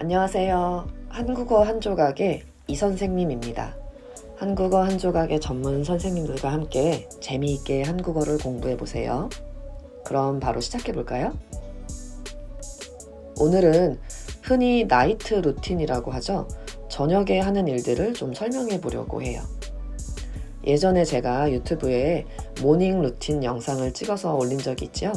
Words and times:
안녕하세요. 0.00 0.86
한국어 1.08 1.64
한 1.64 1.80
조각의 1.80 2.44
이 2.68 2.76
선생님입니다. 2.76 3.74
한국어 4.36 4.80
한 4.80 4.96
조각의 4.96 5.40
전문 5.40 5.82
선생님들과 5.82 6.52
함께 6.52 7.08
재미있게 7.20 7.82
한국어를 7.82 8.38
공부해 8.38 8.76
보세요. 8.76 9.28
그럼 10.04 10.38
바로 10.38 10.60
시작해 10.60 10.92
볼까요? 10.92 11.36
오늘은 13.40 13.98
흔히 14.40 14.84
night 14.84 15.34
routine이라고 15.34 16.12
하죠. 16.12 16.46
저녁에 16.88 17.40
하는 17.40 17.66
일들을 17.66 18.14
좀 18.14 18.32
설명해 18.32 18.80
보려고 18.80 19.20
해요. 19.20 19.42
예전에 20.64 21.04
제가 21.04 21.50
유튜브에 21.50 22.24
morning 22.62 23.02
routine 23.02 23.42
영상을 23.42 23.92
찍어서 23.92 24.36
올린 24.36 24.58
적이 24.58 24.84
있죠. 24.84 25.10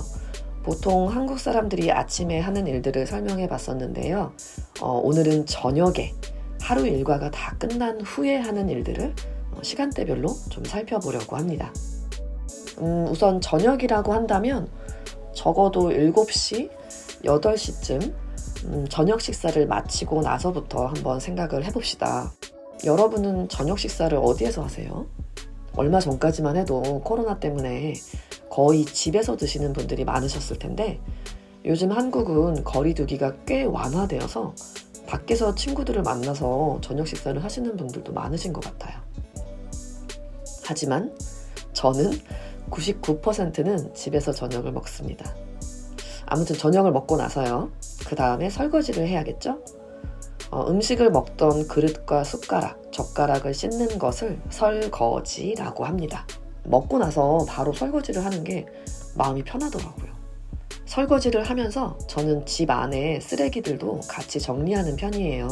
보통 0.63 1.07
한국 1.09 1.39
사람들이 1.39 1.91
아침에 1.91 2.39
하는 2.39 2.67
일들을 2.67 3.07
설명해 3.07 3.47
봤었는데요. 3.47 4.31
어, 4.79 4.91
오늘은 5.03 5.47
저녁에 5.47 6.13
하루 6.61 6.85
일과가 6.85 7.31
다 7.31 7.55
끝난 7.57 7.99
후에 8.01 8.37
하는 8.37 8.69
일들을 8.69 9.13
어, 9.53 9.59
시간대별로 9.63 10.27
좀 10.49 10.63
살펴보려고 10.63 11.35
합니다. 11.35 11.73
음, 12.79 13.07
우선 13.09 13.41
저녁이라고 13.41 14.13
한다면 14.13 14.67
적어도 15.33 15.89
7시, 15.89 16.69
8시쯤 17.23 18.13
음, 18.65 18.85
저녁 18.89 19.21
식사를 19.21 19.65
마치고 19.65 20.21
나서부터 20.21 20.85
한번 20.85 21.19
생각을 21.19 21.65
해봅시다. 21.65 22.31
여러분은 22.85 23.49
저녁 23.49 23.79
식사를 23.79 24.15
어디에서 24.21 24.63
하세요? 24.63 25.07
얼마 25.75 25.99
전까지만 25.99 26.57
해도 26.57 27.01
코로나 27.03 27.39
때문에 27.39 27.93
거의 28.51 28.83
집에서 28.83 29.37
드시는 29.37 29.71
분들이 29.71 30.03
많으셨을 30.03 30.59
텐데 30.59 30.99
요즘 31.63 31.91
한국은 31.91 32.65
거리두기가 32.65 33.37
꽤 33.45 33.63
완화되어서 33.63 34.53
밖에서 35.07 35.55
친구들을 35.55 36.01
만나서 36.01 36.79
저녁 36.81 37.07
식사를 37.07 37.41
하시는 37.41 37.77
분들도 37.77 38.11
많으신 38.11 38.51
것 38.51 38.61
같아요. 38.61 38.99
하지만 40.65 41.15
저는 41.71 42.11
99%는 42.69 43.93
집에서 43.93 44.33
저녁을 44.33 44.73
먹습니다. 44.73 45.33
아무튼 46.25 46.57
저녁을 46.57 46.91
먹고 46.91 47.15
나서요. 47.15 47.71
그 48.05 48.15
다음에 48.15 48.49
설거지를 48.49 49.07
해야겠죠? 49.07 49.63
어, 50.49 50.69
음식을 50.69 51.09
먹던 51.11 51.69
그릇과 51.69 52.25
숟가락, 52.25 52.91
젓가락을 52.91 53.53
씻는 53.53 53.97
것을 53.97 54.41
설거지라고 54.49 55.85
합니다. 55.85 56.25
먹고 56.63 56.97
나서 56.99 57.45
바로 57.47 57.73
설거지를 57.73 58.23
하는 58.23 58.43
게 58.43 58.65
마음이 59.15 59.43
편하더라고요. 59.43 60.11
설거지를 60.85 61.43
하면서 61.43 61.97
저는 62.07 62.45
집 62.45 62.69
안에 62.69 63.19
쓰레기들도 63.21 64.01
같이 64.07 64.39
정리하는 64.39 64.95
편이에요. 64.95 65.47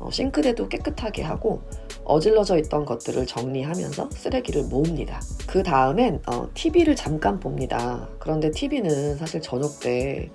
어, 0.00 0.10
싱크대도 0.10 0.68
깨끗하게 0.68 1.22
하고 1.22 1.62
어질러져 2.04 2.58
있던 2.58 2.84
것들을 2.84 3.24
정리하면서 3.26 4.10
쓰레기를 4.10 4.64
모읍니다. 4.64 5.20
그 5.46 5.62
다음엔 5.62 6.20
어, 6.26 6.48
TV를 6.54 6.96
잠깐 6.96 7.38
봅니다. 7.40 8.08
그런데 8.18 8.50
TV는 8.50 9.16
사실 9.16 9.40
저녁 9.40 9.80
때 9.80 10.30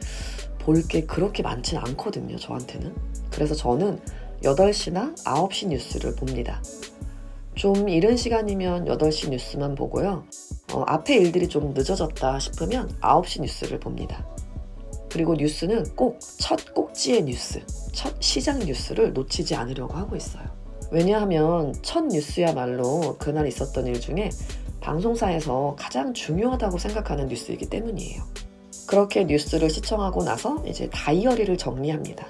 볼 0.59 0.87
게 0.87 1.02
그렇게 1.05 1.41
많지는 1.41 1.81
않거든요, 1.87 2.37
저한테는. 2.37 2.93
그래서 3.31 3.55
저는 3.55 3.99
8시나 4.43 5.15
9시 5.23 5.67
뉴스를 5.69 6.15
봅니다. 6.15 6.61
좀 7.59 7.89
이른 7.89 8.15
시간이면 8.15 8.85
8시 8.85 9.31
뉴스만 9.31 9.75
보고요. 9.75 10.23
어, 10.71 10.83
앞에 10.88 11.17
일들이 11.17 11.49
좀 11.49 11.73
늦어졌다 11.73 12.39
싶으면 12.39 12.88
9시 13.02 13.41
뉴스를 13.41 13.81
봅니다. 13.81 14.25
그리고 15.09 15.35
뉴스는 15.35 15.83
꼭 15.97 16.17
첫 16.37 16.73
꼭지의 16.73 17.23
뉴스, 17.25 17.61
첫 17.91 18.15
시장 18.21 18.59
뉴스를 18.59 19.11
놓치지 19.11 19.55
않으려고 19.55 19.95
하고 19.95 20.15
있어요. 20.15 20.45
왜냐하면 20.89 21.73
첫 21.81 22.05
뉴스야말로 22.05 23.17
그날 23.19 23.45
있었던 23.45 23.87
일 23.87 23.99
중에 23.99 24.30
방송사에서 24.80 25.75
가장 25.77 26.14
중요하다고 26.14 26.77
생각하는 26.77 27.27
뉴스이기 27.27 27.69
때문이에요. 27.69 28.23
그렇게 28.87 29.25
뉴스를 29.25 29.69
시청하고 29.69 30.23
나서 30.23 30.64
이제 30.65 30.89
다이어리를 30.93 31.58
정리합니다. 31.58 32.25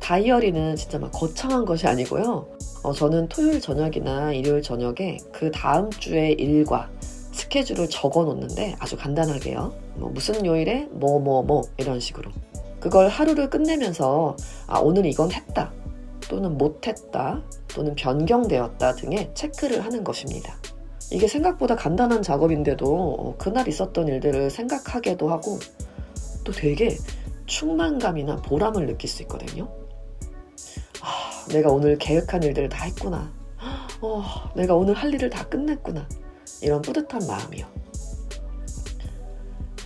다이어리는 0.00 0.76
진짜 0.76 0.98
막 0.98 1.10
거창한 1.10 1.64
것이 1.64 1.86
아니고요. 1.86 2.46
어, 2.84 2.92
저는 2.92 3.28
토요일 3.28 3.62
저녁이나 3.62 4.34
일요일 4.34 4.60
저녁에 4.60 5.16
그 5.32 5.50
다음 5.50 5.90
주의 5.90 6.32
일과 6.32 6.90
스케줄을 7.32 7.88
적어 7.88 8.24
놓는데 8.24 8.76
아주 8.78 8.96
간단하게요. 8.96 9.72
뭐 9.96 10.10
무슨 10.10 10.44
요일에 10.44 10.88
뭐 10.92 11.18
뭐 11.18 11.40
뭐 11.40 11.42
뭐 11.42 11.62
이런 11.78 11.98
식으로. 11.98 12.30
그걸 12.80 13.08
하루를 13.08 13.48
끝내면서 13.48 14.36
아, 14.66 14.78
오늘 14.80 15.06
이건 15.06 15.32
했다. 15.32 15.72
또는 16.28 16.58
못했다. 16.58 17.42
또는 17.74 17.94
변경되었다 17.94 18.92
등의 18.96 19.30
체크를 19.32 19.82
하는 19.82 20.04
것입니다. 20.04 20.54
이게 21.10 21.26
생각보다 21.26 21.76
간단한 21.76 22.22
작업인데도 22.22 22.86
어, 23.18 23.34
그날 23.38 23.66
있었던 23.66 24.08
일들을 24.08 24.50
생각하게도 24.50 25.30
하고 25.30 25.58
또 26.44 26.52
되게 26.52 26.98
충만감이나 27.46 28.36
보람을 28.36 28.86
느낄 28.86 29.08
수 29.08 29.22
있거든요. 29.22 29.70
아, 31.54 31.58
내가 31.58 31.70
오늘 31.70 31.96
계획한 31.98 32.42
일들을 32.42 32.68
다 32.68 32.84
했구나. 32.84 33.32
어, 34.00 34.24
내가 34.56 34.74
오늘 34.74 34.94
할 34.94 35.14
일을 35.14 35.30
다 35.30 35.48
끝냈구나. 35.48 36.08
이런 36.62 36.82
뿌듯한 36.82 37.26
마음이요. 37.26 37.66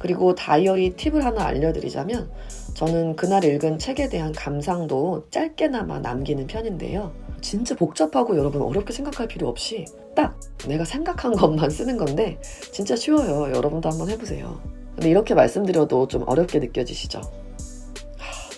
그리고 0.00 0.34
다이어리 0.34 0.96
팁을 0.96 1.24
하나 1.24 1.44
알려드리자면 1.44 2.30
저는 2.74 3.16
그날 3.16 3.44
읽은 3.44 3.78
책에 3.78 4.08
대한 4.08 4.32
감상도 4.32 5.28
짧게나마 5.30 5.98
남기는 5.98 6.46
편인데요. 6.46 7.12
진짜 7.40 7.74
복잡하고 7.74 8.36
여러분 8.36 8.62
어렵게 8.62 8.92
생각할 8.92 9.28
필요 9.28 9.48
없이 9.48 9.84
딱 10.14 10.38
내가 10.66 10.84
생각한 10.84 11.32
것만 11.32 11.70
쓰는 11.70 11.96
건데 11.96 12.40
진짜 12.72 12.96
쉬워요. 12.96 13.52
여러분도 13.54 13.90
한번 13.90 14.08
해보세요. 14.08 14.60
근데 14.94 15.10
이렇게 15.10 15.34
말씀드려도 15.34 16.08
좀 16.08 16.24
어렵게 16.26 16.60
느껴지시죠? 16.60 17.20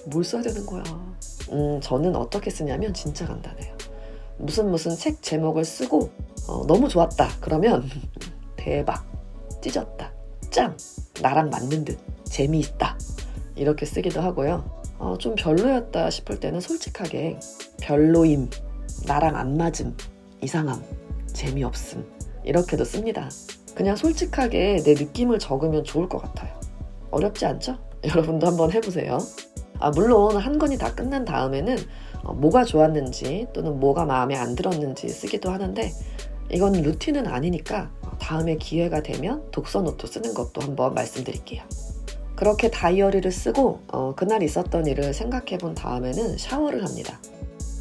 하, 0.05 0.11
뭘 0.11 0.25
써야 0.25 0.43
되는 0.43 0.65
거야? 0.67 0.83
음, 1.53 1.81
저는 1.81 2.17
어떻게 2.17 2.51
쓰냐면 2.51 2.95
진짜 2.95 3.27
간단해요. 3.27 3.77
무슨 4.39 4.71
무슨 4.71 4.97
책 4.97 5.23
제목을 5.23 5.65
쓰고 5.65 6.11
어, 6.49 6.67
너무 6.67 6.89
좋았다. 6.89 7.29
그러면 7.41 7.89
대박, 8.57 9.05
찢었다, 9.61 10.13
짱, 10.51 10.77
나랑 11.21 11.51
맞는 11.51 11.85
듯, 11.85 11.99
재미있다. 12.25 12.99
이렇게 13.57 13.85
쓰기도 13.85 14.21
하고요. 14.21 14.81
어, 14.99 15.17
좀 15.19 15.35
별로였다 15.35 16.11
싶을 16.11 16.41
때는 16.41 16.61
솔직하게 16.61 17.39
별로임, 17.81 18.51
나랑 19.07 19.37
안 19.37 19.57
맞음, 19.57 19.97
이상함, 20.43 20.83
재미없음 21.27 22.05
이렇게도 22.45 22.85
씁니다. 22.85 23.29
그냥 23.75 23.97
솔직하게 23.97 24.83
내 24.85 24.95
느낌을 24.95 25.39
적으면 25.39 25.85
좋을 25.85 26.09
것 26.09 26.19
같아요. 26.19 26.59
어렵지 27.11 27.47
않죠? 27.47 27.79
여러분도 28.05 28.47
한번 28.47 28.73
해보세요. 28.73 29.19
아, 29.81 29.91
물론 29.91 30.37
한 30.37 30.59
권이 30.59 30.79
다 30.79 30.95
끝난 30.95 31.25
다음에는 31.25 31.77
어, 32.23 32.35
뭐가 32.35 32.65
좋았는지 32.65 33.49
또는 33.53 33.81
뭐가 33.81 34.05
마음에 34.05 34.37
안 34.37 34.55
들었는지 34.55 35.09
쓰기도 35.09 35.51
하는데 35.51 35.91
이건 36.53 36.73
routine은 36.73 37.27
아니니까 37.27 37.91
다음에 38.19 38.57
기회가 38.57 39.03
되면 39.03 39.51
독서 39.51 39.81
노트 39.81 40.07
쓰는 40.07 40.35
것도 40.35 40.61
한번 40.61 40.95
말씀드릴게요. 40.95 41.63
그렇게 42.37 42.71
다이어리를 42.71 43.31
쓰고 43.31 43.81
어, 43.89 44.15
그날 44.15 44.43
있었던 44.43 44.87
일을 44.87 45.15
생각해 45.15 45.59
본 45.59 45.75
다음에는 45.75 46.39
샤워를 46.39 46.85
합니다. 46.85 47.19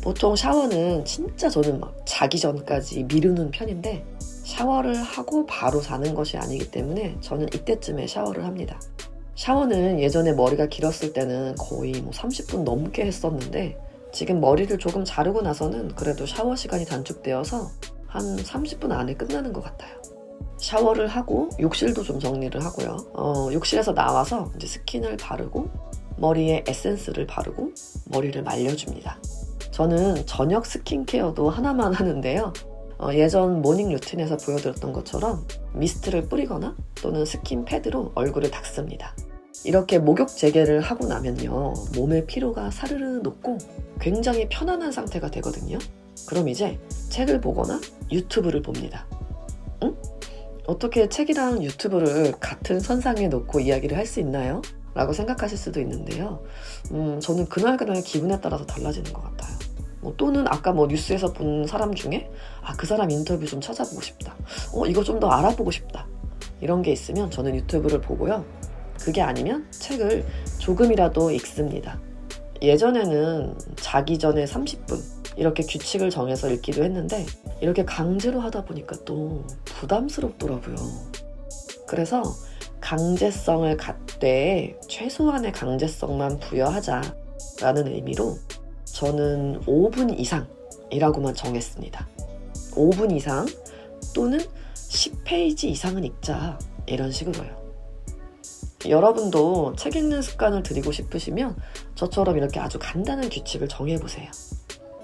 보통 0.01 0.35
샤워는 0.35 1.03
진짜 1.05 1.49
저는 1.49 1.79
막 1.79 1.95
자기 2.05 2.39
전까지 2.39 3.03
미루는 3.03 3.51
편인데 3.51 4.05
샤워를 4.19 4.95
하고 4.95 5.45
바로 5.45 5.81
자는 5.81 6.15
것이 6.15 6.37
아니기 6.37 6.71
때문에 6.71 7.17
저는 7.21 7.47
이때쯤에 7.53 8.07
샤워를 8.07 8.45
합니다. 8.45 8.79
샤워는 9.39 10.01
예전에 10.01 10.33
머리가 10.33 10.65
길었을 10.65 11.13
때는 11.13 11.55
거의 11.55 11.93
뭐 12.01 12.11
30분 12.11 12.63
넘게 12.63 13.05
했었는데 13.05 13.77
지금 14.11 14.41
머리를 14.41 14.77
조금 14.79 15.05
자르고 15.05 15.41
나서는 15.41 15.95
그래도 15.95 16.25
샤워 16.25 16.57
시간이 16.57 16.83
단축되어서 16.83 17.69
한 18.05 18.35
30분 18.35 18.91
안에 18.91 19.13
끝나는 19.13 19.53
것 19.53 19.63
같아요. 19.63 19.95
샤워를 20.57 21.07
하고 21.07 21.47
욕실도 21.57 22.03
좀 22.03 22.19
정리를 22.19 22.61
하고요. 22.61 22.97
어, 23.13 23.47
욕실에서 23.53 23.93
나와서 23.93 24.51
이제 24.57 24.67
스킨을 24.67 25.15
바르고 25.15 25.69
머리에 26.17 26.65
에센스를 26.67 27.25
바르고 27.25 27.71
머리를 28.11 28.43
말려줍니다. 28.43 29.21
저는 29.71 30.25
저녁 30.25 30.65
skincare도 30.65 31.49
하나만 31.49 31.93
하는데요. 31.93 32.51
어, 32.97 33.13
예전 33.13 33.61
morning 33.61 33.87
routine에서 33.87 34.35
보여드렸던 34.35 34.91
것처럼 34.91 35.47
mist를 35.75 36.27
뿌리거나 36.27 36.75
또는 37.01 37.23
skin 37.23 37.63
pad로 37.63 38.11
얼굴을 38.15 38.51
닦습니다. 38.51 39.15
이렇게 39.65 39.99
목욕재계를 39.99 40.81
하고 40.81 41.05
나면요. 41.07 41.73
몸의 41.95 42.25
피로가 42.25 42.71
사르르 42.71 43.19
녹고 43.23 43.57
굉장히 43.99 44.47
편안한 44.49 44.91
상태가 44.91 45.29
되거든요. 45.31 45.77
그럼 46.27 46.47
이제 46.47 46.79
책을 47.09 47.41
보거나 47.41 47.79
유튜브를 48.11 48.61
봅니다. 48.61 49.05
응? 49.83 49.95
어떻게 50.65 51.09
책이랑 51.09 51.63
유튜브를 51.63 52.33
같은 52.39 52.79
선상에 52.79 53.27
놓고 53.27 53.59
이야기를 53.59 53.97
할 53.97 54.05
수 54.05 54.19
있나요? 54.19 54.61
라고 54.95 55.13
생각하실 55.13 55.57
수도 55.57 55.79
있는데요. 55.81 56.43
음, 56.91 57.19
저는 57.19 57.47
그날그날 57.47 58.01
기분에 58.01 58.39
따라서 58.41 58.65
달라지는 58.65 59.13
것 59.13 59.21
같아요. 59.23 59.57
뭐 60.01 60.13
또는 60.17 60.45
아까 60.47 60.71
뭐 60.71 60.87
뉴스에서 60.87 61.33
본 61.33 61.67
사람 61.67 61.93
중에 61.93 62.29
아, 62.61 62.73
그 62.75 62.87
사람 62.87 63.09
인터뷰 63.11 63.45
좀 63.45 63.59
찾아보고 63.61 64.01
싶다. 64.01 64.35
어, 64.73 64.85
이거 64.87 65.03
좀 65.03 65.19
더 65.19 65.29
알아보고 65.29 65.69
싶다. 65.71 66.07
이런 66.61 66.81
게 66.81 66.91
있으면 66.91 67.29
저는 67.29 67.55
유튜브를 67.55 68.01
보고요. 68.01 68.45
그게 68.99 69.21
아니면 69.21 69.67
책을 69.71 70.25
조금이라도 70.59 71.31
읽습니다. 71.31 71.99
예전에는 72.61 73.57
자기 73.77 74.19
전에 74.19 74.45
30분 74.45 75.01
이렇게 75.37 75.63
규칙을 75.63 76.09
정해서 76.09 76.49
읽기도 76.49 76.83
했는데 76.83 77.25
이렇게 77.61 77.85
강제로 77.85 78.41
하다 78.41 78.65
보니까 78.65 78.97
또 79.05 79.45
부담스럽더라고요. 79.65 80.75
그래서 81.87 82.23
강제성을 82.81 83.75
갖되 83.77 84.77
최소한의 84.87 85.53
강제성만 85.53 86.39
부여하자라는 86.39 87.87
의미로 87.87 88.37
저는 88.85 89.61
5분 89.61 90.19
이상이라고만 90.19 91.33
정했습니다. 91.35 92.07
5분 92.71 93.15
이상 93.15 93.45
또는 94.13 94.39
10페이지 94.73 95.65
이상은 95.65 96.03
읽자 96.03 96.57
이런 96.85 97.11
식으로요. 97.11 97.58
여러분도 98.87 99.75
책 99.77 99.95
읽는 99.95 100.21
습관을 100.21 100.63
들이고 100.63 100.91
싶으시면 100.91 101.55
저처럼 101.95 102.37
이렇게 102.37 102.59
아주 102.59 102.79
간단한 102.79 103.29
규칙을 103.29 103.67
정해보세요. 103.67 104.29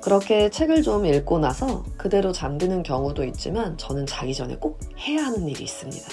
그렇게 0.01 0.49
책을 0.49 0.83
좀 0.83 1.05
읽고 1.05 1.39
나서 1.39 1.83
그대로 1.97 2.31
잠드는 2.31 2.83
경우도 2.83 3.23
있지만 3.25 3.77
저는 3.77 4.05
자기 4.05 4.33
전에 4.33 4.55
꼭 4.55 4.79
해야 4.99 5.25
하는 5.25 5.47
일이 5.47 5.63
있습니다. 5.63 6.07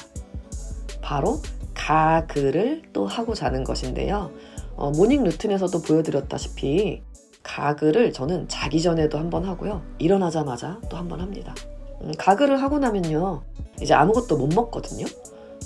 바로 1.03 1.41
가글을 1.75 2.83
또 2.93 3.07
하고 3.07 3.35
자는 3.35 3.65
것인데요. 3.65 4.31
어, 4.77 4.91
모닝 4.91 5.25
루틴에서도 5.25 5.83
보여드렸다시피 5.83 7.03
가글을 7.43 8.13
저는 8.13 8.49
자기 8.49 8.81
전에도 8.81 9.19
한번 9.19 9.45
하고요. 9.45 9.83
일어나자마자 9.99 10.81
또 10.89 10.97
한번 10.97 11.21
합니다. 11.21 11.55
음, 12.01 12.13
가글을 12.17 12.63
하고 12.63 12.79
나면요. 12.79 13.43
이제 13.81 13.95
아무것도 13.95 14.39
못 14.39 14.55
먹거든요. 14.55 15.07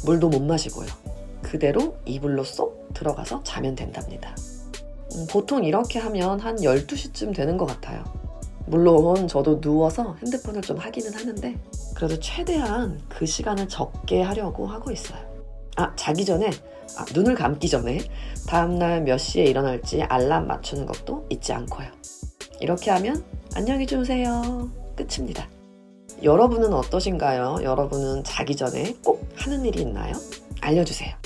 물도 0.04 0.28
못 0.28 0.42
마시고요. 0.42 0.88
그대로 1.46 1.96
이불로 2.04 2.42
쏙 2.42 2.92
들어가서 2.92 3.42
자면 3.44 3.76
된답니다. 3.76 4.34
음, 5.14 5.26
보통 5.30 5.64
이렇게 5.64 6.00
하면 6.00 6.40
한 6.40 6.56
12시쯤 6.56 7.34
되는 7.34 7.56
것 7.56 7.66
같아요. 7.66 8.02
물론 8.66 9.28
저도 9.28 9.60
누워서 9.60 10.16
핸드폰을 10.24 10.60
좀 10.60 10.76
하기는 10.76 11.14
하는데 11.14 11.56
그래도 11.94 12.18
최대한 12.18 13.00
그 13.08 13.24
시간을 13.24 13.68
적게 13.68 14.22
하려고 14.22 14.66
하고 14.66 14.90
있어요. 14.90 15.20
아, 15.76 15.94
자기 15.94 16.24
전에, 16.24 16.50
아, 16.96 17.04
눈을 17.14 17.36
감기 17.36 17.68
전에 17.68 17.98
다음날 18.48 19.02
몇 19.02 19.18
시에 19.18 19.44
일어날지 19.44 20.02
알람 20.02 20.48
맞추는 20.48 20.84
것도 20.86 21.26
잊지 21.30 21.52
않고요. 21.52 21.86
이렇게 22.60 22.90
하면 22.90 23.24
안녕히 23.54 23.86
주무세요. 23.86 24.68
끝입니다. 24.96 25.48
여러분은 26.22 26.72
어떠신가요? 26.72 27.58
여러분은 27.62 28.24
자기 28.24 28.56
전에 28.56 28.96
꼭 29.04 29.28
하는 29.36 29.64
일이 29.64 29.82
있나요? 29.82 30.14
알려주세요. 30.60 31.25